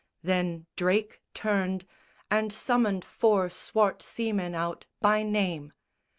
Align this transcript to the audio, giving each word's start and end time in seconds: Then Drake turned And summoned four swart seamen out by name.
Then 0.23 0.65
Drake 0.75 1.21
turned 1.35 1.85
And 2.31 2.51
summoned 2.51 3.05
four 3.05 3.51
swart 3.51 4.01
seamen 4.01 4.55
out 4.55 4.87
by 4.99 5.21
name. 5.21 5.73